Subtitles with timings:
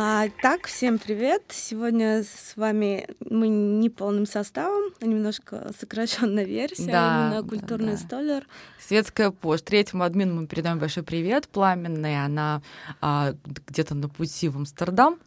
[0.00, 1.42] А, так, всем привет.
[1.48, 7.98] Сегодня с вами мы не полным составом, а немножко сокращенная версия, да, именно культурный да,
[7.98, 7.98] да.
[7.98, 8.46] столер.
[8.78, 9.62] Светская пош.
[9.62, 11.48] Третьему админу мы передаем большой привет.
[11.48, 12.62] Пламенная, она
[13.00, 15.18] а, где-то на пути в Амстердам.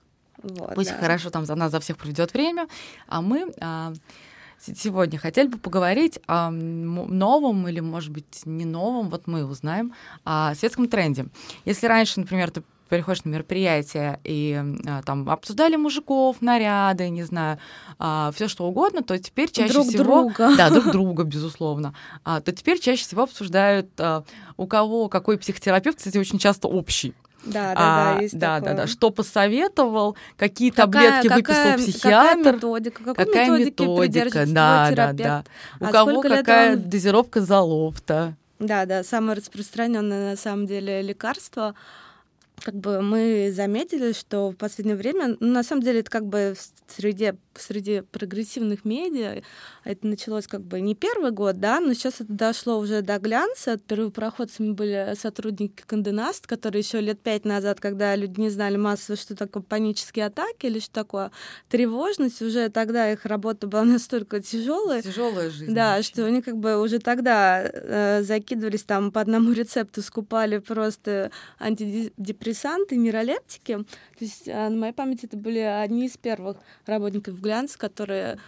[0.44, 0.98] Вот, Пусть да.
[0.98, 2.68] хорошо там за нас за всех проведет время.
[3.08, 3.94] А мы а,
[4.60, 10.54] сегодня хотели бы поговорить о новом или, может быть, не новом, вот мы узнаем, о
[10.56, 11.28] светском тренде.
[11.66, 17.58] Если раньше, например, ты приходишь на мероприятие и а, там обсуждали мужиков, наряды, не знаю,
[17.98, 20.04] а, все что угодно, то теперь чаще друг всего...
[20.04, 20.56] Друга.
[20.58, 21.94] Да, друг друга, безусловно.
[22.26, 24.26] А, то теперь чаще всего обсуждают, а,
[24.58, 27.14] у кого какой психотерапевт, кстати, очень часто общий.
[27.44, 28.76] Да, да, а, да, есть да, такое.
[28.76, 28.88] да, да.
[28.88, 35.44] Что посоветовал, какие таблетки какая, выписал психиатр, какая методика, какой какая методика, да, да, да.
[35.80, 36.90] У а кого какая он...
[36.90, 38.36] дозировка залофта.
[38.60, 41.74] Да, да, самое распространенное на самом деле лекарство
[42.64, 46.54] как бы мы заметили, что в последнее время, ну, на самом деле, это как бы
[46.56, 49.42] в среде, в среде прогрессивных медиа,
[49.84, 53.78] это началось как бы не первый год, да, но сейчас это дошло уже до глянца.
[53.78, 59.36] Первопроходцами были сотрудники Канденаст, которые еще лет пять назад, когда люди не знали массово, что
[59.36, 61.32] такое панические атаки или что такое
[61.70, 65.02] тревожность, уже тогда их работа была настолько тяжелая.
[65.02, 65.74] Тяжелая жизнь.
[65.74, 66.10] Да, вообще.
[66.10, 72.51] что они как бы уже тогда э, закидывались там по одному рецепту, скупали просто антидепрессанты
[72.52, 73.78] антидепрессанты, нейролептики.
[73.78, 73.86] То
[74.20, 78.40] есть на моей памяти это были одни из первых работников Глянца, которые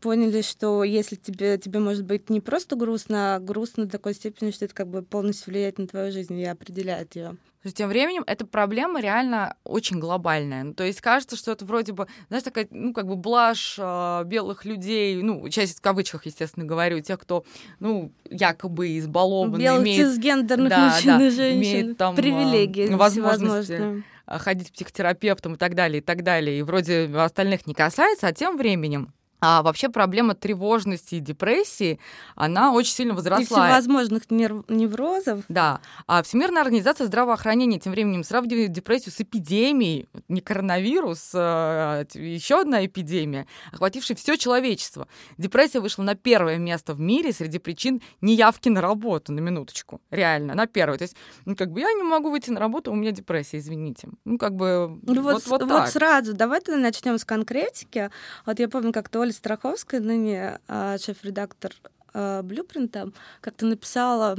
[0.00, 4.50] поняли, что если тебе, тебе может быть не просто грустно, а грустно до такой степени,
[4.50, 7.36] что это как бы полностью влияет на твою жизнь и определяет ее.
[7.74, 10.62] Тем временем эта проблема реально очень глобальная.
[10.62, 14.22] Ну, то есть кажется, что это вроде бы, знаешь, такая, ну, как бы блажь э,
[14.24, 17.44] белых людей, ну, часть в кавычках, естественно, говорю, тех, кто,
[17.80, 20.06] ну, якобы избалован, Белых имеет...
[20.06, 21.58] цисгендерных да, мужчин да, и женщин.
[21.58, 26.58] Имеет там привилегии возможности ходить к психотерапевтам и так далее, и так далее.
[26.58, 31.98] И вроде остальных не касается, а тем временем а вообще проблема тревожности и депрессии,
[32.34, 33.42] она очень сильно возросла.
[33.42, 35.44] И всевозможных неврозов.
[35.48, 35.80] Да.
[36.06, 42.84] А Всемирная организация здравоохранения тем временем сравнивает депрессию с эпидемией, не коронавирус, а еще одна
[42.84, 45.08] эпидемия, охватившая все человечество.
[45.36, 50.00] Депрессия вышла на первое место в мире среди причин неявки на работу, на минуточку.
[50.10, 50.98] Реально, на первое.
[50.98, 54.08] То есть, ну, как бы я не могу выйти на работу, у меня депрессия, извините.
[54.24, 58.10] Ну, как бы ну, вот, вот, вот, вот сразу, давай тогда начнем с конкретики.
[58.46, 61.74] Вот я помню, как-то Оля Страховская, ныне а, шеф-редактор
[62.14, 63.10] а, Блюпринта,
[63.42, 64.36] как-то написала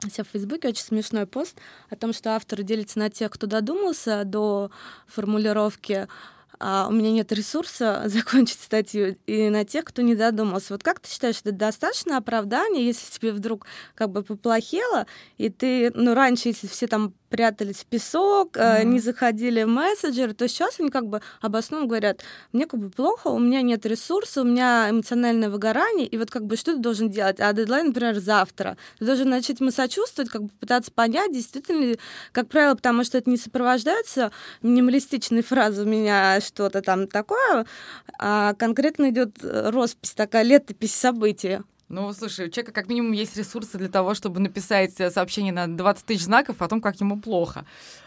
[0.00, 1.56] себя в Фейсбуке очень смешной пост
[1.90, 4.72] о том, что автор делится на тех, кто додумался до
[5.06, 6.08] формулировки
[6.62, 10.74] а у меня нет ресурса закончить статью, и на тех, кто не додумался.
[10.74, 15.06] Вот как ты считаешь, это достаточно оправдание, если тебе вдруг как бы поплохело,
[15.38, 18.84] и ты, ну, раньше, если все там прятались в песок, mm-hmm.
[18.84, 23.28] не заходили в мессенджеры, то сейчас они как бы обоснованно говорят, мне как бы плохо,
[23.28, 27.08] у меня нет ресурса, у меня эмоциональное выгорание, и вот как бы что ты должен
[27.08, 27.40] делать?
[27.40, 28.76] А дедлайн, например, завтра.
[28.98, 31.98] Ты должен начать ему сочувствовать, как бы пытаться понять, действительно ли,
[32.32, 37.64] как правило, потому что это не сопровождается минималистичной фразой у меня что-то там такое,
[38.18, 41.60] а конкретно идет роспись, такая летопись событий.
[41.90, 45.66] Ну, слушай, у человека как минимум есть ресурсы для того, чтобы написать э, сообщение на
[45.66, 47.66] 20 тысяч знаков о том, как ему плохо.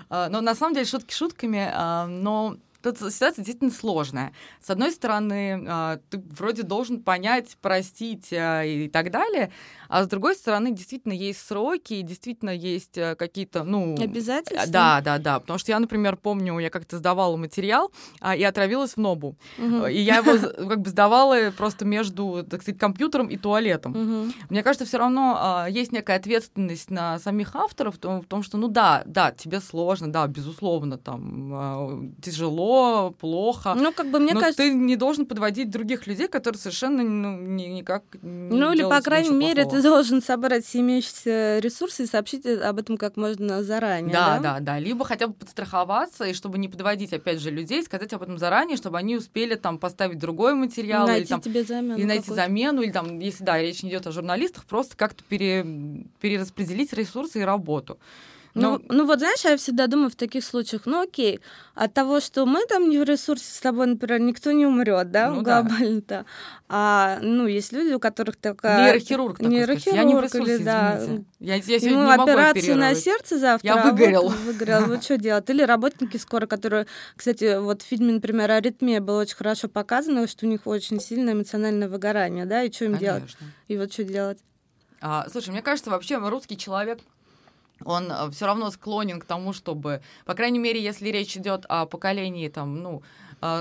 [0.09, 4.33] А, но на самом деле шутки шутками, а, но тут ситуация действительно сложная.
[4.61, 9.51] С одной стороны, а, ты вроде должен понять, простить и так далее,
[9.93, 13.93] а с другой стороны, действительно есть сроки, действительно есть э, какие-то, ну...
[14.01, 14.65] Обязательства?
[14.67, 15.39] Да, да, да.
[15.39, 19.35] Потому что я, например, помню, я как-то сдавала материал а, и отравилась в Нобу.
[19.59, 19.85] Угу.
[19.85, 23.91] И я его как бы сдавала просто между, так сказать, компьютером и туалетом.
[23.91, 24.33] Угу.
[24.49, 28.69] Мне кажется, все равно а, есть некая ответственность на самих авторов в том, что, ну
[28.69, 31.99] да, да, тебе сложно, да, безусловно, там а,
[32.73, 33.73] тяжело, плохо.
[33.75, 34.63] Ну, как бы мне но кажется...
[34.63, 39.01] ты не должен подводить других людей, которые совершенно ну, ни, никак не Ну, или, по
[39.01, 39.81] крайней мере, плохого.
[39.81, 44.13] ты должен собрать все имеющиеся ресурсы и сообщить об этом как можно заранее.
[44.13, 44.79] Да, да, да, да.
[44.79, 48.77] Либо хотя бы подстраховаться, и чтобы не подводить, опять же, людей, сказать об этом заранее,
[48.77, 51.07] чтобы они успели там поставить другой материал.
[51.07, 51.97] Найти или, там, тебе замену.
[51.97, 55.65] Или найти замену, или там, если да, речь не идет о журналистах, просто как-то пере,
[56.21, 57.97] перераспределить ресурсы и работу.
[58.55, 61.39] Ну, ну, ну вот знаешь, я всегда думаю в таких случаях, ну окей,
[61.73, 65.31] от того, что мы там не в ресурсе с тобой, например, никто не умрет, да,
[65.31, 66.07] ну, глобально-то.
[66.07, 66.25] Да.
[66.69, 68.85] А, ну, есть люди, у которых такая...
[68.85, 71.01] Нейрохирург такой, Нейрохирург, я не в ресурсе, или, да.
[71.39, 73.67] Я, я сегодня Ему не могу операцию на сердце завтра.
[73.67, 74.27] Я выгорел.
[74.27, 75.49] А вот, выгорел, вот что делать?
[75.49, 76.85] Или работники скоро, которые,
[77.15, 81.33] кстати, вот в фильме, например, «Аритмия» было очень хорошо показано, что у них очень сильное
[81.33, 83.07] эмоциональное выгорание, да, и что им Конечно.
[83.07, 83.35] делать?
[83.67, 84.39] И вот что делать?
[85.01, 86.99] А, слушай, мне кажется, вообще русский человек
[87.85, 91.85] он э, все равно склонен к тому, чтобы, по крайней мере, если речь идет о
[91.85, 93.03] поколении там, ну,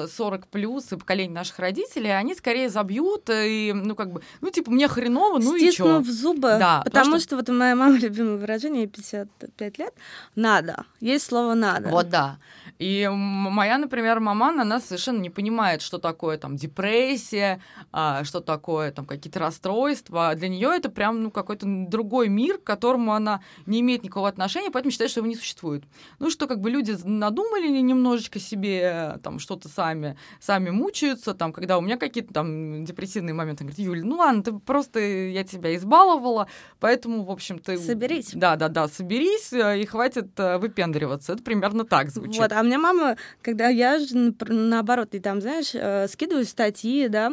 [0.07, 4.71] 40 плюс и поколение наших родителей, они скорее забьют и, ну, как бы, ну, типа,
[4.71, 6.01] мне хреново, ну и что?
[6.01, 7.21] в зубы, да, потому, что...
[7.21, 9.95] что вот моя мама любимое выражение, 55 лет,
[10.35, 11.89] надо, есть слово надо.
[11.89, 12.39] Вот, да.
[12.79, 17.61] И моя, например, мама, она совершенно не понимает, что такое там депрессия,
[17.93, 20.35] а, что такое там какие-то расстройства.
[20.35, 24.71] Для нее это прям ну, какой-то другой мир, к которому она не имеет никакого отношения,
[24.71, 25.85] поэтому считает, что его не существует.
[26.19, 31.79] Ну, что как бы люди надумали немножечко себе там что-то сами, сами мучаются, там, когда
[31.79, 36.49] у меня какие-то там депрессивные моменты, говорит, Юля, ну ладно, ты просто, я тебя избаловала,
[36.81, 37.79] поэтому, в общем, ты...
[37.79, 38.31] Соберись.
[38.35, 41.33] Да, да, да, соберись, э, и хватит э, выпендриваться.
[41.33, 42.41] Это примерно так звучит.
[42.41, 47.33] Вот, а меня мама, когда я же наоборот, и там, знаешь, э, скидываю статьи, да,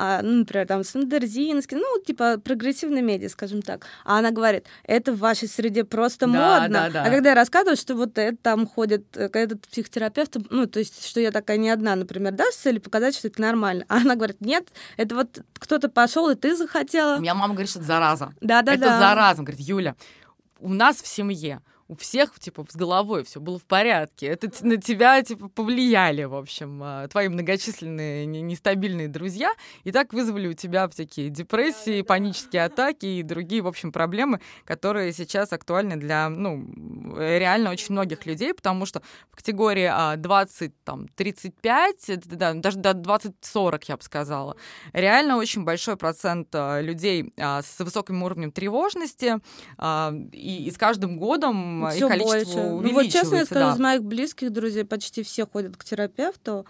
[0.00, 3.84] а, ну, например, там Сандерзинский, ну, типа прогрессивные медиа, скажем так.
[4.04, 6.84] А она говорит, это в вашей среде просто да, модно.
[6.84, 7.02] Да, да.
[7.02, 11.04] А когда я рассказываю, что вот это там ходит, э, этот психотерапевт, ну, то есть,
[11.04, 13.86] что я такая не одна, например, да, с целью показать, что это нормально.
[13.88, 17.16] А она говорит, нет, это вот кто-то пошел, и ты захотела.
[17.16, 18.32] У меня мама говорит, что это зараза.
[18.40, 18.86] Да, да, это да.
[18.86, 19.42] Это зараза.
[19.42, 19.96] Говорит, Юля,
[20.60, 24.26] у нас в семье у всех, типа, с головой все было в порядке.
[24.26, 29.50] Это на тебя, типа, повлияли, в общем, а, твои многочисленные нестабильные друзья,
[29.84, 35.14] и так вызвали у тебя всякие депрессии, панические атаки и другие, в общем, проблемы, которые
[35.14, 36.66] сейчас актуальны для, ну,
[37.16, 39.00] реально очень многих людей, потому что
[39.30, 44.56] в категории 20-35, а, да, даже до 20-40, я бы сказала,
[44.92, 49.36] реально очень большой процент а, людей с высоким уровнем тревожности,
[50.32, 52.88] и с каждым годом Всё и количество больше.
[52.88, 53.74] Ну вот честно я скажу, да.
[53.74, 56.66] из моих близких друзей почти все ходят к терапевту.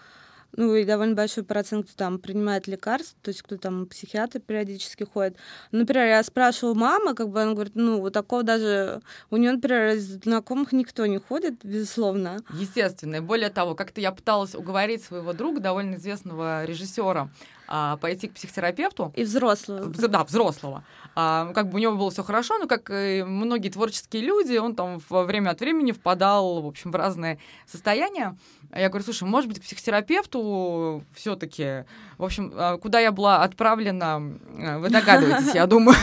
[0.56, 5.04] Ну и довольно большой процент, кто там принимает лекарства, то есть кто там психиатр периодически
[5.04, 5.36] ходит.
[5.72, 9.96] Например, я спрашивала мама, как бы она говорит, ну вот такого даже у нее, например,
[9.96, 12.38] из знакомых никто не ходит, безусловно.
[12.54, 13.16] Естественно.
[13.16, 17.28] И более того, как-то я пыталась уговорить своего друга, довольно известного режиссера,
[17.68, 19.12] а, пойти к психотерапевту.
[19.14, 19.86] И взрослого.
[19.86, 20.84] Да, взрослого.
[21.14, 24.74] А, как бы у него было все хорошо, но как и многие творческие люди, он
[24.74, 28.36] там во время от времени впадал, в общем, в разные состояния.
[28.74, 31.84] Я говорю, слушай, может быть, к психотерапевту все-таки,
[32.16, 35.96] в общем, а, куда я была отправлена, а, вы догадываетесь, я думаю,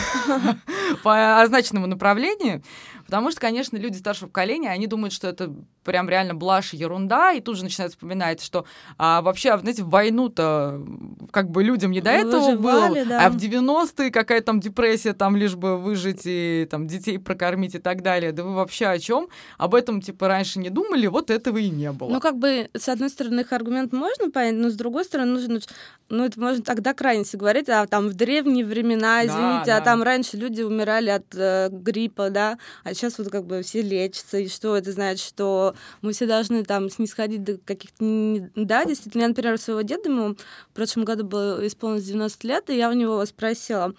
[1.02, 2.62] по означенному направлению.
[3.06, 5.52] Потому что, конечно, люди старшего поколения, они думают, что это
[5.86, 8.66] прям реально блажь ерунда, и тут же начинают вспоминать, что
[8.98, 10.84] а, вообще, знаете, в войну-то
[11.30, 13.26] как бы людям не до этого Выживали, было, да.
[13.26, 17.78] а в 90-е какая там депрессия, там лишь бы выжить и там детей прокормить и
[17.78, 18.32] так далее.
[18.32, 19.28] Да вы вообще о чем?
[19.58, 22.10] Об этом, типа, раньше не думали, вот этого и не было.
[22.10, 25.60] Ну, как бы, с одной стороны, их аргумент можно понять, но с другой стороны, нужно,
[26.08, 30.02] ну, это можно тогда крайности говорить, а там в древние времена, извините, да, а там
[30.02, 34.48] раньше люди умирали от э, гриппа, да, а сейчас вот как бы все лечатся, и
[34.48, 38.50] что это значит, что мы все должны там снисходить до каких-то...
[38.54, 42.76] Да, действительно, я, например, своего деда, ему в прошлом году было исполнилось 90 лет, и
[42.76, 43.94] я у него спросила,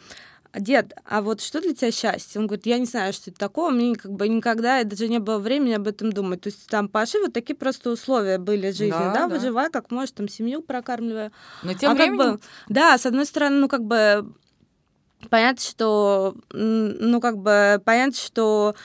[0.60, 2.40] дед, а вот что для тебя счастье?
[2.40, 5.38] Он говорит, я не знаю, что это такое, мне как бы никогда даже не было
[5.40, 6.42] времени об этом думать.
[6.42, 9.36] То есть там Паши вот такие просто условия были жизни, да, да, да.
[9.36, 11.32] выживай как можешь, там семью прокармливая.
[11.64, 12.18] Но тем а временем...
[12.18, 12.40] Как бы,
[12.70, 14.34] да, с одной стороны, ну как бы
[15.30, 18.76] понятно, что, ну как бы понятно, что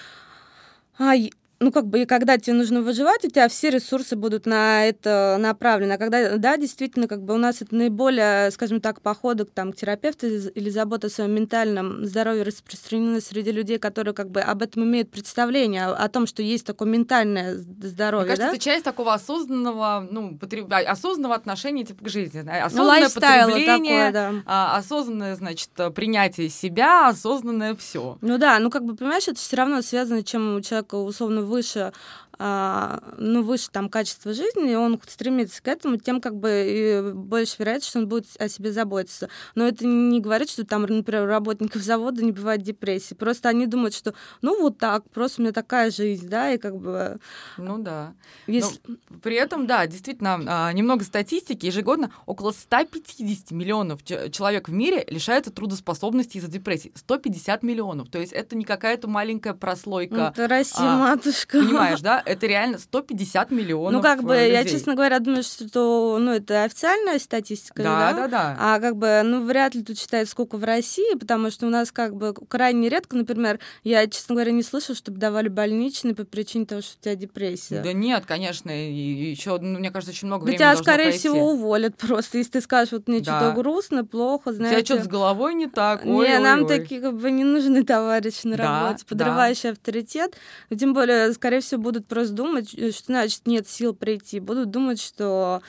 [0.98, 1.14] а,
[1.62, 5.36] ну, как бы, и когда тебе нужно выживать, у тебя все ресурсы будут на это
[5.38, 5.92] направлены.
[5.92, 9.76] А когда, да, действительно, как бы у нас это наиболее, скажем так, походы там, к
[9.76, 14.84] терапевту или забота о своем ментальном здоровье распространены среди людей, которые как бы об этом
[14.84, 18.26] имеют представление, о, о том, что есть такое ментальное здоровье.
[18.26, 18.54] Мне кажется, да?
[18.56, 20.66] это часть такого осознанного, ну, потреб...
[20.70, 22.40] А, осознанного отношения типа, к жизни.
[22.40, 24.32] Осознанное ну, потребление, такое, да.
[24.46, 28.18] а, осознанное, значит, принятие себя, осознанное все.
[28.20, 31.92] Ну да, ну как бы, понимаешь, это все равно связано, чем у человека условно выше
[32.38, 37.90] ну, выше там качество жизни, и он стремится к этому, тем как бы больше вероятность,
[37.90, 39.28] что он будет о себе заботиться.
[39.54, 43.14] Но это не говорит, что там, например, у работников завода не бывает депрессии.
[43.14, 46.76] Просто они думают, что ну вот так, просто у меня такая жизнь, да, и как
[46.76, 47.18] бы...
[47.56, 48.14] Ну да.
[48.46, 48.80] Если...
[48.86, 51.66] Но при этом, да, действительно, а, немного статистики.
[51.66, 56.92] Ежегодно около 150 миллионов человек в мире лишаются трудоспособности из-за депрессии.
[56.94, 58.08] 150 миллионов.
[58.10, 60.32] То есть это не какая-то маленькая прослойка.
[60.34, 61.58] Это Россия, а, матушка.
[61.60, 62.21] Понимаешь, да?
[62.24, 64.52] Это реально 150 миллионов Ну, как бы, людей.
[64.52, 68.12] я, честно говоря, думаю, что ну, это официальная статистика, да?
[68.12, 68.56] Да, да, да.
[68.58, 71.92] А как бы, ну, вряд ли тут считают, сколько в России, потому что у нас
[71.92, 76.66] как бы крайне редко, например, я, честно говоря, не слышала, чтобы давали больничный по причине
[76.66, 77.80] того, что у тебя депрессия.
[77.82, 81.18] Да нет, конечно, и еще, ну, мне кажется, очень много да времени тебя, скорее пройти.
[81.18, 83.38] всего, уволят просто, если ты скажешь, вот мне да.
[83.40, 84.78] что-то грустно, плохо, знаете.
[84.78, 86.68] У тебя что-то с головой не так, ой, Не, ой, нам ой.
[86.68, 89.70] такие как бы не нужны товарищи на да, работе, подрывающий да.
[89.70, 90.36] авторитет.
[90.76, 94.38] Тем более, скорее всего, будут просто думать, э, что значит нет сил прийти.
[94.38, 95.62] Будут думать, что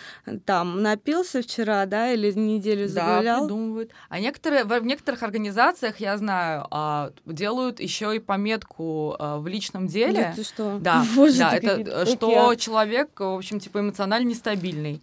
[0.45, 3.23] там напился вчера, да, или неделю загулял.
[3.23, 3.91] Да, придумывают.
[4.09, 9.88] А некоторые, в некоторых организациях, я знаю, а, делают еще и пометку а, в личном
[9.88, 10.21] деле.
[10.21, 10.79] Да, ты что?
[10.79, 15.01] Да, Боже, да это э, что человек, в общем, типа эмоционально нестабильный.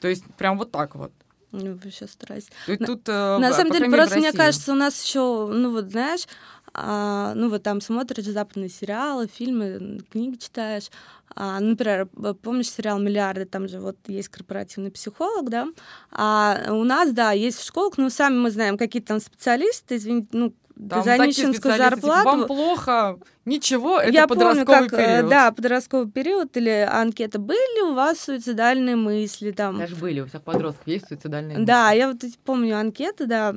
[0.00, 1.12] То есть прям вот так вот.
[1.52, 2.48] Ну, сейчас стараюсь.
[2.66, 5.90] Тут, на, тут, э, на самом деле, просто мне кажется, у нас еще, ну вот,
[5.90, 6.26] знаешь,
[6.74, 10.90] а, ну вот там смотришь западные сериалы, фильмы, книги читаешь.
[11.36, 12.06] А, например,
[12.42, 15.68] помнишь сериал «Миллиарды», там же вот есть корпоративный психолог, да?
[16.10, 20.28] А у нас, да, есть в школах, но сами мы знаем, какие там специалисты, извините,
[20.32, 20.52] ну,
[20.88, 22.24] там за нищенскую типа, зарплату.
[22.24, 25.30] Вам плохо, ничего, это Я подростковый помню, как, период.
[25.30, 27.38] Да, подростковый период или анкета.
[27.38, 29.78] Были у вас суицидальные мысли там?
[29.78, 31.66] Даже были, у всех подростков есть суицидальные мысли.
[31.66, 33.54] Да, я вот помню анкеты, да.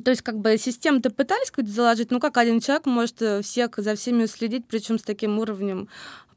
[0.00, 3.76] То есть, как бы систему-то пытались какую-то заложить, ну как один человек может э, всех
[3.76, 5.88] за всеми следить, причем с таким уровнем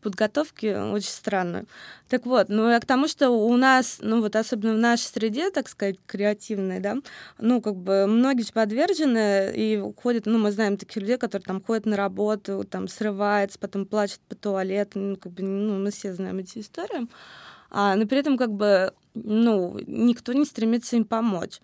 [0.05, 1.65] подготовки очень странно.
[2.09, 5.49] Так вот, ну я к тому, что у нас, ну вот особенно в нашей среде,
[5.49, 6.97] так сказать, креативной, да,
[7.39, 11.87] ну как бы многие подвержены и ходят, ну мы знаем таких людей, которые там ходят
[11.87, 16.37] на работу, там срываются, потом плачут по туалету, ну как бы, ну мы все знаем
[16.37, 17.07] эти истории,
[17.71, 21.61] а, но при этом как бы, ну никто не стремится им помочь.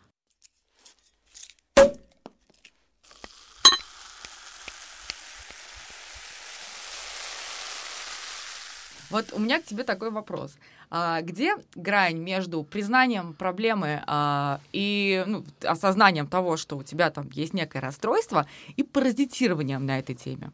[9.12, 10.54] Вот у меня к тебе такой вопрос.
[10.90, 17.30] А, где грань между признанием проблемы а, и ну, осознанием того, что у тебя там
[17.34, 20.52] есть некое расстройство, и паразитированием на этой теме?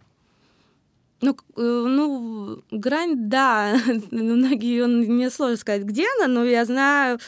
[1.22, 3.76] Ну, э, ну, грань, да,
[4.12, 7.20] многие, мне сложно сказать, где она, но я знаю,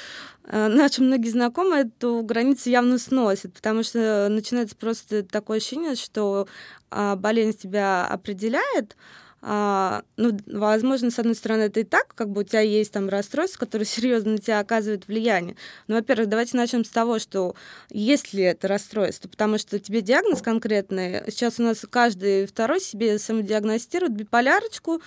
[0.43, 6.47] э, наши многие знакомые эту границу явно сносят, потому что начинается просто такое ощущение, что
[6.91, 8.95] а, болезнь тебя определяет,
[9.41, 13.07] а, ну, возможно, с одной стороны, это и так, как бы у тебя есть там
[13.07, 15.55] расстройство, которое серьезно на тебя оказывает влияние.
[15.87, 17.55] Но, во-первых, давайте начнем с того, что
[17.89, 21.23] есть ли это расстройство, потому что тебе диагноз конкретный.
[21.27, 25.01] Сейчас у нас каждый второй себе самодиагностирует биполярочку,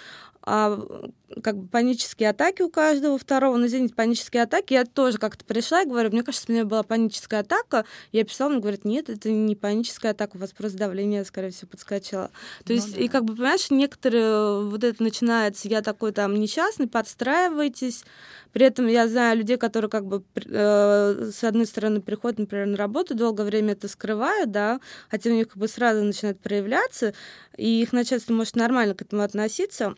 [0.44, 0.80] а,
[1.42, 5.82] как бы панические атаки у каждого второго, но извините, панические атаки, я тоже как-то пришла
[5.82, 9.30] и говорю, мне кажется, у меня была паническая атака, я писала, мне говорят, нет, это
[9.30, 12.30] не паническая атака, у вас просто давление, скорее всего, подскочило.
[12.64, 13.00] То ну, есть, да.
[13.00, 18.04] и как бы, понимаешь, некоторые, вот это начинается, я такой там несчастный, подстраивайтесь,
[18.52, 22.76] при этом я знаю людей, которые как бы э, с одной стороны приходят, например, на
[22.76, 27.14] работу, долгое время это скрывают, да, хотя у них как бы сразу начинает проявляться,
[27.56, 29.94] и их начальство может нормально к этому относиться,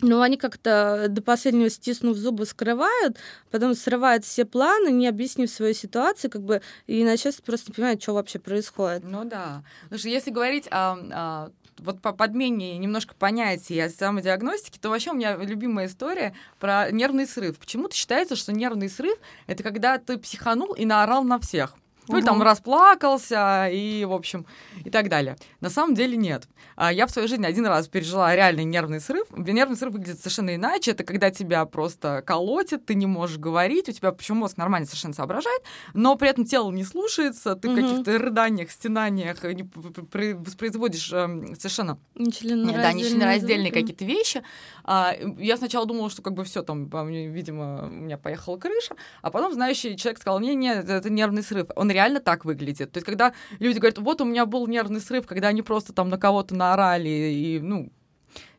[0.00, 3.16] но они как-то до последнего стиснув зубы скрывают,
[3.50, 8.02] потом срывают все планы, не объяснив свою ситуацию, как бы, и начальство просто не понимает,
[8.02, 9.04] что вообще происходит.
[9.04, 9.62] Ну да.
[9.84, 15.10] Потому что если говорить о, о вот по подмене немножко понятий о самодиагностике, то вообще
[15.10, 17.58] у меня любимая история про нервный срыв.
[17.58, 21.76] Почему-то считается, что нервный срыв— это когда ты психанул и наорал на всех.
[22.08, 24.46] Ну, или там расплакался, и, в общем,
[24.84, 25.36] и так далее.
[25.60, 26.48] На самом деле нет.
[26.76, 29.26] А я в своей жизни один раз пережила реальный нервный срыв.
[29.36, 30.90] Нервный срыв выглядит совершенно иначе.
[30.90, 35.14] Это когда тебя просто колотит, ты не можешь говорить, у тебя почему мозг нормально совершенно
[35.14, 35.62] соображает,
[35.94, 37.76] но при этом тело не слушается, ты угу.
[37.76, 44.42] в каких-то рыданиях, стенаниях не воспроизводишь эм, совершенно нечленораздельные, да, нечленораздельные какие-то вещи.
[44.84, 49.30] А, я сначала думала, что как бы все там, видимо, у меня поехала крыша, а
[49.30, 51.68] потом знающий человек сказал, не, нет, это нервный срыв.
[51.76, 52.92] Он реально так выглядит.
[52.92, 56.10] То есть, когда люди говорят, вот у меня был нервный срыв, когда они просто там
[56.10, 57.90] на кого-то наорали и, ну,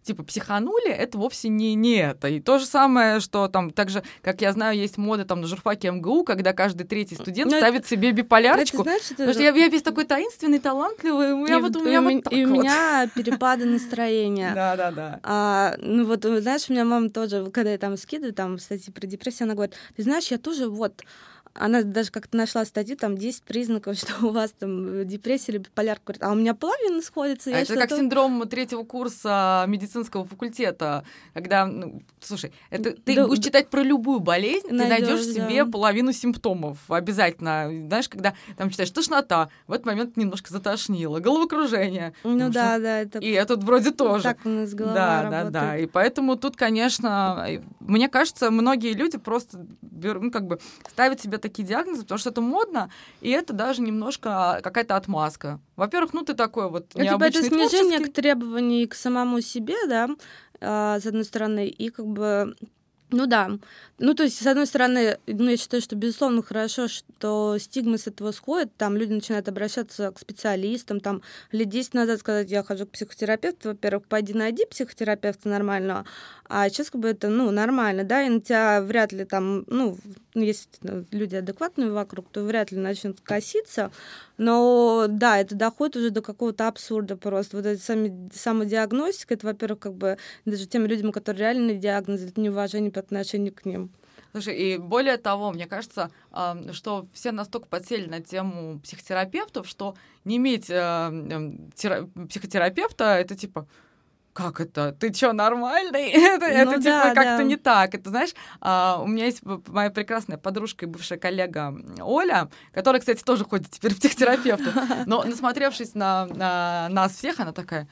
[0.05, 2.27] типа психанули, это вовсе не, не это.
[2.27, 5.47] И то же самое, что там, так же, как я знаю, есть мода там на
[5.47, 8.77] журфаке МГУ, когда каждый третий студент Но ну, ставит это, себе биполярочку.
[8.77, 9.15] Это, знаешь, это...
[9.15, 12.15] Потому что я, я весь такой таинственный, талантливый, у меня и, вот у меня и,
[12.15, 14.53] вот и у меня перепады настроения.
[14.53, 15.19] Да, да, да.
[15.23, 19.07] А, ну вот, знаешь, у меня мама тоже, когда я там скидываю там статьи про
[19.07, 21.01] депрессию, она говорит, ты знаешь, я тоже вот
[21.57, 26.03] она даже как-то нашла статью, там 10 признаков, что у вас там депрессия или биполярка.
[26.05, 27.49] Говорит, а у меня половина сходится.
[27.51, 33.43] А это как синдром третьего курса медицинского факультета, когда, ну, слушай, это ты да, будешь
[33.43, 35.71] читать про любую болезнь, найдёшь, ты найдешь себе да.
[35.71, 37.69] половину симптомов обязательно.
[37.87, 42.13] Знаешь, когда там читаешь тошнота, в этот момент немножко затошнило, головокружение.
[42.23, 43.01] Ну да, да.
[43.01, 43.19] Это...
[43.19, 44.23] И этот вроде тоже.
[44.23, 45.51] Так у нас голова Да, работает.
[45.51, 45.77] да, да.
[45.77, 47.47] И поэтому тут, конечно,
[47.79, 50.59] мне кажется, многие люди просто ну, как бы
[50.89, 52.89] ставят себе такие диагнозы, потому что это модно,
[53.21, 55.59] и это даже немножко какая-то отмазка.
[55.75, 59.75] Во-первых, ну ты такой вот необычный У тебя это снижение к требований к самому себе,
[59.87, 60.09] да,
[60.61, 62.55] а, с одной стороны, и как бы
[63.11, 63.51] ну да.
[63.99, 68.07] Ну, то есть, с одной стороны, ну, я считаю, что, безусловно, хорошо, что стигма с
[68.07, 71.21] этого сходит, там люди начинают обращаться к специалистам, там,
[71.51, 76.05] лет 10 назад сказать, я хожу к психотерапевту, во-первых, пойди найди психотерапевта нормального,
[76.47, 79.97] а сейчас как бы это, ну, нормально, да, и на тебя вряд ли там, ну,
[80.33, 80.67] если
[81.11, 83.91] люди адекватные вокруг, то вряд ли начнут коситься,
[84.37, 87.57] но да, это доходит уже до какого-то абсурда просто.
[87.57, 92.39] Вот эта сами, самодиагностика, это, во-первых, как бы даже тем людям, которые реальные диагнозы, это
[92.39, 93.91] неуважение по отношению к ним.
[94.31, 96.11] Слушай, и более того, мне кажется,
[96.73, 100.65] что все настолько подсели на тему психотерапевтов, что не иметь
[102.27, 103.65] психотерапевта это типа
[104.35, 104.91] как это?
[104.91, 106.09] Ты что, нормальный?
[106.11, 107.43] это ну, это да, типа как-то да.
[107.43, 107.95] не так.
[107.95, 113.23] Это знаешь, а, у меня есть моя прекрасная подружка и бывшая коллега Оля, которая, кстати,
[113.23, 114.71] тоже ходит теперь в психотерапевту.
[115.05, 117.87] Но насмотревшись на, на нас всех, она такая,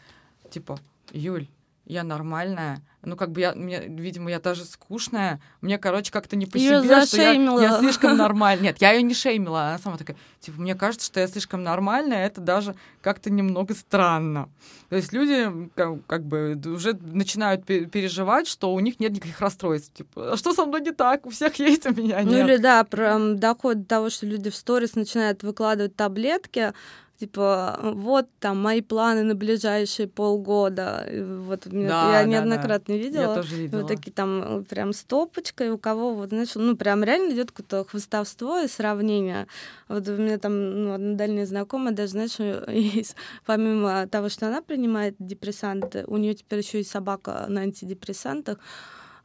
[0.51, 0.79] типа,
[1.11, 1.47] Юль,
[1.85, 5.41] я нормальная, ну, как бы я, мне, видимо, я даже скучная.
[5.59, 8.67] Мне, короче, как-то не по её себе, что я, я слишком нормальная.
[8.67, 12.25] Нет, я ее не шеймила, она сама такая, типа, мне кажется, что я слишком нормальная,
[12.25, 14.49] это даже как-то немного странно.
[14.89, 19.91] То есть люди как, как бы уже начинают переживать, что у них нет никаких расстройств.
[19.93, 21.25] Типа, а что со мной не так?
[21.25, 22.31] У всех есть, у меня нет.
[22.31, 26.73] Ну или да, про доход до того, что люди в сторис начинают выкладывать таблетки,
[27.19, 31.07] типа, вот там мои планы на ближайшие полгода.
[31.47, 32.99] Вот меня, да, я да, неоднократно да.
[33.01, 33.21] видела.
[33.21, 33.81] Я тоже видела.
[33.81, 38.59] Вот такие там прям стопочкой, у кого вот, знаешь, ну прям реально идет какое-то хвостовство
[38.59, 39.47] и сравнение.
[39.87, 43.15] Вот у меня там ну, одна дальняя знакомая, даже, знаешь, есть,
[43.45, 48.57] помимо того, что она принимает депрессанты, у нее теперь еще и собака на антидепрессантах.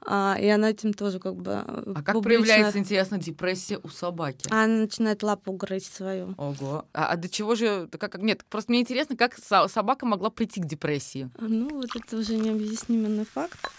[0.06, 2.02] А, и она этим тоже как бы А публично...
[2.02, 4.48] как проявляется, интересно, депрессия у собаки?
[4.50, 6.34] Она начинает лапу грызть свою.
[6.38, 6.84] Ого.
[6.92, 7.88] А, а до чего же...
[7.98, 11.30] Как, нет, просто мне интересно, как собака могла прийти к депрессии?
[11.38, 13.70] Ну, вот это уже необъяснимый факт.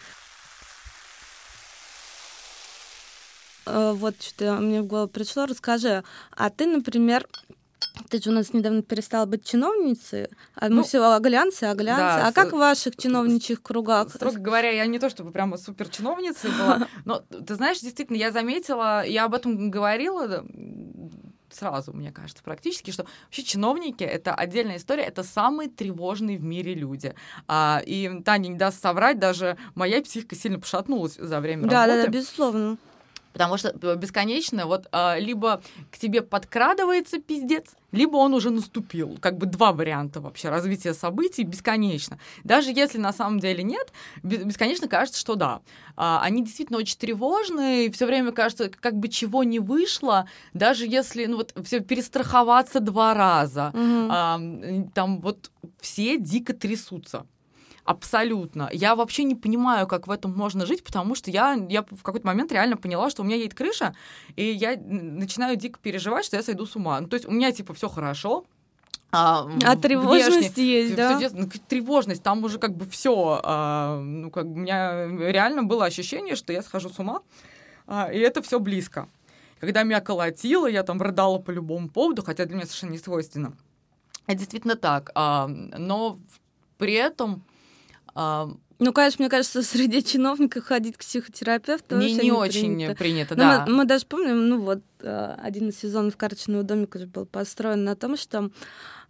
[3.65, 5.45] А, вот что мне в голову пришло.
[5.45, 7.27] Расскажи, а ты, например,
[8.09, 12.01] ты же у нас недавно перестала быть чиновницей, а мы ну, все оглянцы, оглянцы.
[12.01, 14.09] Да, а как в ваших чиновничьих кругах?
[14.09, 18.31] Строго говоря, я не то чтобы прямо супер чиновницей была, но ты знаешь, действительно, я
[18.31, 20.46] заметила, я об этом говорила
[21.51, 26.74] сразу, мне кажется, практически, что вообще чиновники— это отдельная история, это самые тревожные в мире
[26.74, 27.15] люди.
[27.48, 31.98] А, и Таня не даст соврать, даже моя психика сильно пошатнулась за время да, работы.
[31.98, 32.77] Да, да, безусловно.
[33.33, 35.61] Потому что бесконечно вот а, либо
[35.92, 39.18] к тебе подкрадывается пиздец, либо он уже наступил.
[39.20, 42.20] Как бы два варианта вообще развития событий бесконечно.
[42.44, 43.92] Даже если на самом деле нет,
[44.24, 45.61] бесконечно кажется, что да.
[45.96, 51.25] А, они действительно очень тревожные, все время кажется, как бы чего не вышло, даже если
[51.25, 54.07] ну вот все перестраховаться два раза, угу.
[54.09, 54.39] а,
[54.94, 57.25] там вот все дико трясутся.
[57.85, 58.70] Абсолютно.
[58.72, 62.27] Я вообще не понимаю, как в этом можно жить, потому что я, я в какой-то
[62.27, 63.96] момент реально поняла, что у меня едет крыша,
[64.35, 67.00] и я начинаю дико переживать, что я сойду с ума.
[67.01, 68.46] Ну, то есть у меня типа все хорошо,
[69.11, 71.18] а, а тревожность внешне, есть, да?
[71.18, 73.39] Все, ну, тревожность, там уже как бы все.
[73.44, 77.22] А, ну, как бы у меня реально было ощущение, что я схожу с ума,
[77.87, 79.07] а, и это все близко.
[79.59, 83.53] Когда меня колотило, я там рыдала по любому поводу, хотя для меня совершенно не свойственно.
[84.27, 85.11] Это действительно так.
[85.15, 86.20] А, но
[86.77, 87.44] при этом
[88.15, 93.35] ну, конечно, мне кажется, среди чиновников ходить к психотерапевту не, не, не очень принято, принято
[93.35, 93.65] да.
[93.67, 97.83] Мы, мы даже помним, ну вот, э, один из сезонов «Карточного домика» же был построен
[97.83, 98.51] на том, что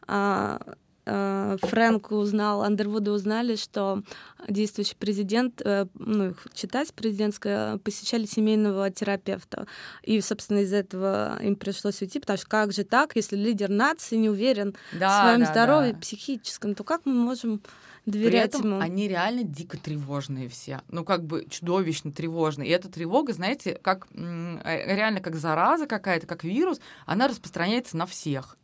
[0.07, 0.59] а,
[1.05, 4.01] а, Фрэнк узнал, Андервуды узнали, что
[4.47, 9.67] действующий президент, э, ну, их читать президентская, посещали семейного терапевта.
[10.01, 14.15] И, собственно, из-за этого им пришлось уйти, потому что как же так, если лидер нации
[14.15, 15.99] не уверен да, в своем да, здоровье да.
[15.99, 17.62] психическом, то как мы можем
[18.10, 18.80] доверять При этом ему.
[18.80, 20.82] они реально дико тревожные все.
[20.89, 22.69] Ну, как бы чудовищно тревожные.
[22.69, 28.06] И эта тревога, знаете, как э, реально как зараза какая-то, как вирус, она распространяется на
[28.06, 28.58] всех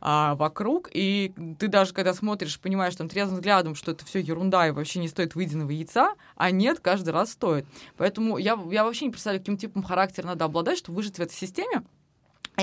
[0.00, 4.68] а, вокруг, и ты даже когда смотришь, понимаешь там трезвым взглядом, что это все ерунда
[4.68, 7.66] и вообще не стоит выеденного яйца, а нет, каждый раз стоит.
[7.96, 11.34] Поэтому я, я вообще не представляю, каким типом характера надо обладать, чтобы выжить в этой
[11.34, 11.82] системе,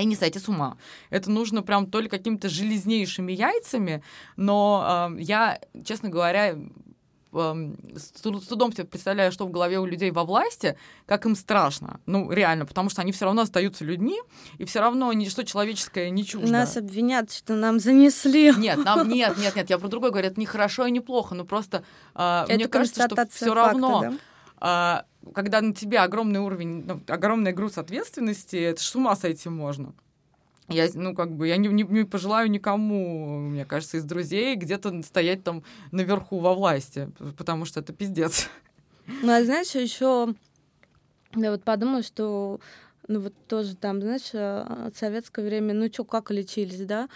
[0.00, 0.76] и не сойти с ума.
[1.10, 4.02] Это нужно прям то ли какими-то железнейшими яйцами,
[4.36, 6.56] но э, я, честно говоря,
[7.36, 12.00] с трудом себе представляю, что в голове у людей во власти, как им страшно.
[12.06, 14.18] Ну, реально, потому что они все равно остаются людьми,
[14.58, 16.50] и все равно ничто человеческое не чуждо.
[16.50, 18.54] Нас обвинят, что нам занесли.
[18.56, 21.34] Нет, нам нет, нет, нет, я про другое говорю, это не хорошо и не плохо,
[21.34, 24.00] но просто э, мне кажется, что все равно.
[24.00, 24.12] Да?
[24.58, 25.04] А,
[25.34, 29.94] когда на тебя огромный уровень, ну, огромный груз ответственности, это ж с ума сойти можно.
[30.68, 35.02] Я, ну, как бы, я не, не, не пожелаю никому, мне кажется, из друзей где-то
[35.02, 35.62] стоять там
[35.92, 38.48] наверху во власти, потому что это пиздец.
[39.22, 40.34] Ну, а знаешь, еще
[41.36, 42.60] я вот подумала, что
[43.08, 47.08] ну вот тоже там, знаешь, э, советское время, ну что, как лечились, да?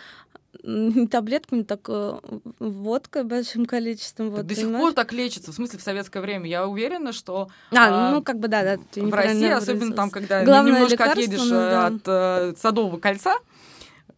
[0.63, 2.19] Не таблетками, так э,
[2.59, 4.31] водкой большим количеством.
[4.31, 6.49] Вот, до сих пор так лечится, в смысле в советское время.
[6.49, 10.73] Я уверена, что а, ну как бы да, да в России, особенно там, когда Главное
[10.73, 11.87] немножко отъедешь ну, да.
[11.87, 13.37] от э, Садового кольца,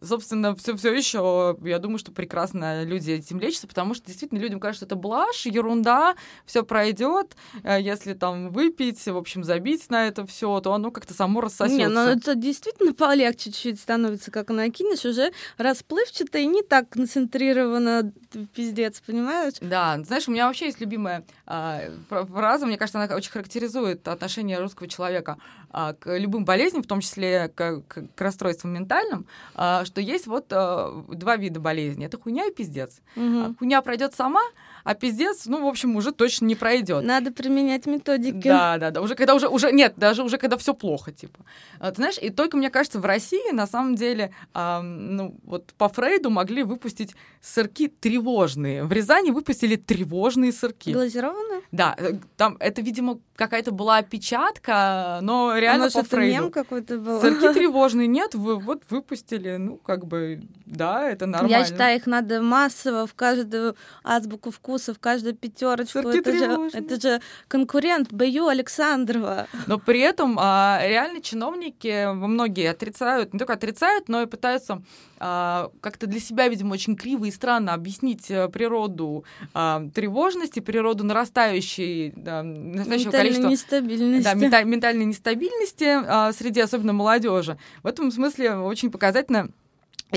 [0.03, 4.59] собственно, все, все еще, я думаю, что прекрасно люди этим лечатся, потому что действительно людям
[4.59, 7.35] кажется, что это блажь, ерунда, все пройдет.
[7.63, 11.77] Э, если там выпить, в общем, забить на это все, то оно как-то само рассосется.
[11.77, 18.11] Не, ну это действительно полегче чуть-чуть становится, как накинешь, уже расплывчато и не так концентрированно,
[18.53, 19.55] пиздец, понимаешь?
[19.61, 24.59] Да, знаешь, у меня вообще есть любимая э, фраза, мне кажется, она очень характеризует отношение
[24.59, 25.37] русского человека
[25.71, 30.27] э, к любым болезням, в том числе к, к, к расстройствам ментальным, э, что есть
[30.27, 32.05] вот э, два вида болезни.
[32.05, 33.01] Это хуйня и пиздец.
[33.15, 33.55] Угу.
[33.59, 34.41] Хуйня пройдет сама,
[34.83, 37.03] а пиздец, ну, в общем, уже точно не пройдет.
[37.03, 38.47] Надо применять методики.
[38.47, 39.01] Да, да, да.
[39.01, 41.39] Уже когда уже, уже нет, даже уже когда все плохо, типа.
[41.79, 45.73] А, ты знаешь, и только, мне кажется, в России на самом деле, а, ну, вот
[45.77, 48.83] по Фрейду могли выпустить сырки тревожные.
[48.83, 50.91] В Рязани выпустили тревожные сырки.
[50.91, 51.61] Глазированные?
[51.71, 56.43] Да, э, там это, видимо, какая-то была опечатка, но реально а может, по Фрейду.
[56.43, 57.21] мем какой-то был?
[57.21, 61.55] Сырки тревожные нет, вы вот выпустили, ну, как бы, да, это нормально.
[61.55, 65.99] Я считаю, их надо массово в каждую азбуку вкуса вкусов, каждая пятерочку.
[65.99, 69.47] Это же, это же конкурент Бою Александрова.
[69.67, 74.81] Но при этом а, реально чиновники многие отрицают, не только отрицают, но и пытаются
[75.19, 81.03] а, как-то для себя, видимо, очень криво и странно объяснить э, природу а, тревожности, природу
[81.03, 83.47] нарастающей, да, нарастающего количества...
[83.47, 84.23] Нестабильности.
[84.23, 87.57] Да, мента- ментальной нестабильности а, среди особенно молодежи.
[87.83, 89.49] В этом смысле очень показательно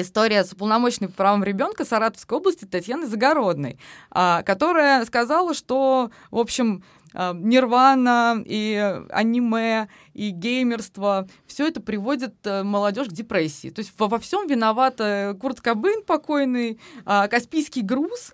[0.01, 3.79] история с уполномоченной по правам ребенка Саратовской области Татьяны Загородной,
[4.11, 6.83] а, которая сказала, что, в общем,
[7.15, 13.71] а, Нирвана и аниме и геймерство, все это приводит э, молодежь к депрессии.
[13.71, 18.33] То есть во, всем виновата Курт Кобейн покойный, а, Каспийский груз,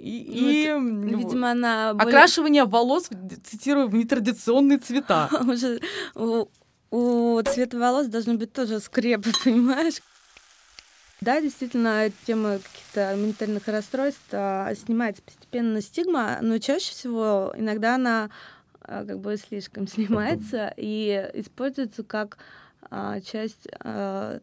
[0.00, 3.10] и, ну, и видимо, она окрашивание волос,
[3.44, 5.28] цитирую, в нетрадиционные цвета.
[5.46, 5.80] Уже
[6.90, 10.00] у цвета волос должны быть тоже скрепы, понимаешь?
[11.20, 18.30] Да, действительно, тема каких-то ментальных расстройств а, снимается постепенно стигма, но чаще всего иногда она
[18.80, 22.38] а, как бы слишком снимается и используется как
[22.90, 23.68] а, часть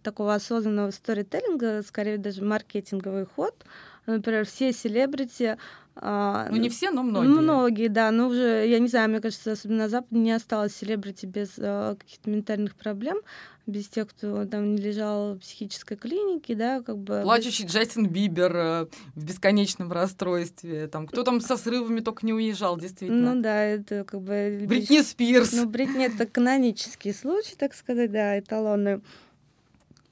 [0.04, 3.66] такого осознанного сторителлинга, скорее даже маркетинговый ход.
[4.06, 5.58] Например, все селебрити
[6.02, 7.28] а, ну, не все, но многие.
[7.28, 8.12] Многие, да.
[8.12, 11.96] Но уже, я не знаю, мне кажется, особенно на Западе не осталось селебрити без а,
[11.96, 13.20] каких-то ментальных проблем,
[13.66, 17.22] без тех, кто там не лежал в психической клинике, да, как бы...
[17.24, 17.74] Плачущий без...
[17.74, 23.36] Джастин Бибер э, в бесконечном расстройстве, там, кто там со срывами только не уезжал, действительно.
[23.36, 24.66] Ну да, это как бы...
[24.66, 25.52] Бритни Спирс.
[25.52, 29.02] Ну, Бритни— это канонический случай, так сказать, да, эталонный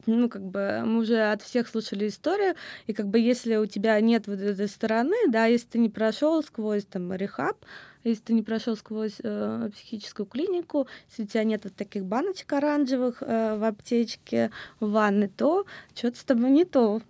[0.05, 2.55] ну, как бы мы уже от всех слушали историю,
[2.87, 6.41] и как бы если у тебя нет вот этой стороны, да, если ты не прошел
[6.43, 7.57] сквозь там рехаб,
[8.03, 12.53] если ты не прошел сквозь э, психическую клинику, если у тебя нет вот таких баночек
[12.53, 15.65] оранжевых э, в аптечке, в ванной, то
[15.95, 17.01] что-то с тобой не то.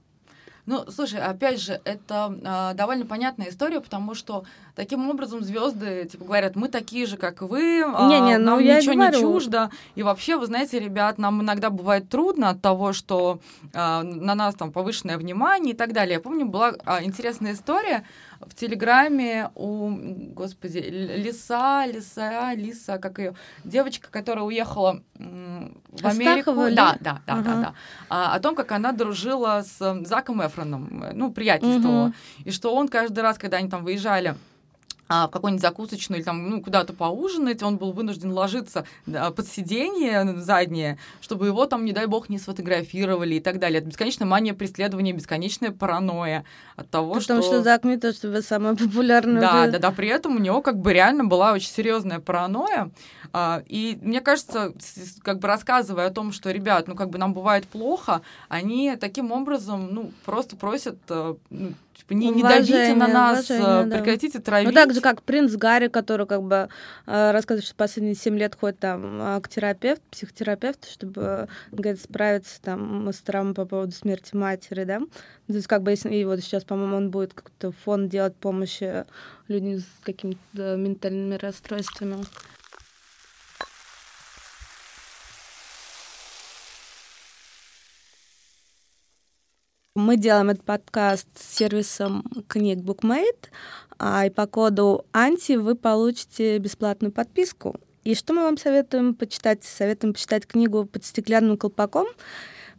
[0.65, 6.25] Ну, слушай, опять же, это э, довольно понятная история, потому что таким образом звезды типа
[6.25, 9.69] говорят, мы такие же, как вы, э, не, не, ну, нам ничего не чуждо.
[9.93, 13.39] И вообще, вы знаете, ребят, нам иногда бывает трудно от того, что
[13.73, 16.15] э, на нас там повышенное внимание и так далее.
[16.15, 18.03] Я помню, была э, интересная история
[18.39, 19.89] в Телеграме у,
[20.33, 26.53] господи, Лиса, Лиса, Лиса, как ее, девочка, которая уехала в Америку.
[26.53, 27.43] Да, да, да, ага.
[27.43, 27.73] да, да.
[28.09, 32.07] А, о том, как она дружила с Заком Эфроном, ну, приятельствовала.
[32.07, 32.13] Угу.
[32.45, 34.35] И что он каждый раз, когда они там выезжали
[35.07, 39.47] а, в какую-нибудь закусочную или там ну, куда-то поужинать, он был вынужден ложиться да, под
[39.47, 43.79] сиденье заднее, чтобы его там, не дай бог, не сфотографировали и так далее.
[43.79, 46.43] Это бесконечная мания преследования, бесконечная паранойя
[46.75, 47.35] от того, Потому что...
[47.35, 49.41] Потому что Зак Митто, чтобы самая популярная...
[49.41, 52.89] Да, да, да, при этом у него как бы реально была очень серьезная паранойя.
[53.31, 54.73] А, и мне кажется,
[55.21, 59.31] как бы рассказывая о том, что, ребят, ну как бы нам бывает плохо, они таким
[59.31, 63.97] образом, ну, просто просят э, ну, Типа, не, не давите на нас, уважение, да.
[63.97, 64.67] прекратите травить.
[64.67, 66.67] Ну, так же, как принц Гарри, который как бы
[67.05, 72.61] э, рассказывает, что последние семь лет ходит там э, к терапевту, психотерапевту, чтобы, говорит, справиться
[72.61, 74.99] там с травмой по поводу смерти матери, да.
[75.47, 79.05] То есть как бы если, и вот сейчас, по-моему, он будет как-то фонд делать помощи
[79.47, 82.17] людям с какими-то ментальными расстройствами.
[89.95, 93.47] Мы делаем этот подкаст с сервисом книг BookMate,
[93.97, 97.79] а, и по коду «Анти» вы получите бесплатную подписку.
[98.03, 99.63] И что мы вам советуем почитать?
[99.63, 102.07] Советуем почитать книгу «Под стеклянным колпаком»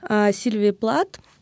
[0.02, 1.18] а, Сильвии Плат—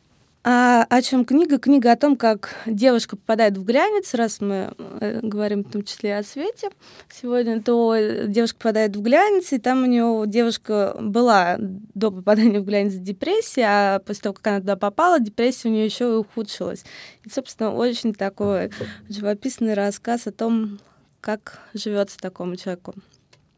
[0.46, 1.58] а о чем книга?
[1.58, 6.18] Книга о том, как девушка попадает в глянец, раз мы э, говорим в том числе
[6.18, 6.68] о свете
[7.10, 12.64] сегодня, то девушка попадает в глянец, и там у нее девушка была до попадания в
[12.66, 16.84] глянец депрессия, а после того, как она туда попала, депрессия у нее еще и ухудшилась.
[17.24, 18.70] И, собственно, очень такой
[19.08, 20.78] живописный рассказ о том,
[21.22, 22.94] как живется такому человеку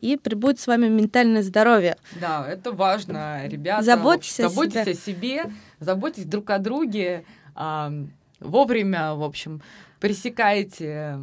[0.01, 1.97] и прибудет с вами ментальное здоровье.
[2.21, 3.83] Да, это важно, ребята.
[3.83, 4.93] Заботьтесь, о, заботьтесь себе.
[4.93, 7.93] о себе, заботьтесь друг о друге, а,
[8.41, 9.63] вовремя, в общем,
[10.01, 11.19] пресекайте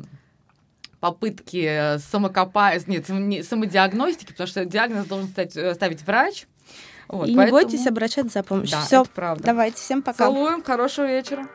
[0.99, 6.47] попытки самокопать, нет, самодиагностики, потому что диагноз должен стать, э, ставить врач.
[7.09, 7.59] Вот, и поэтому...
[7.59, 8.77] не бойтесь обращаться за помощью.
[8.77, 9.05] Да, Все,
[9.39, 10.25] давайте, всем пока.
[10.25, 11.47] Целуем, хорошего вечера.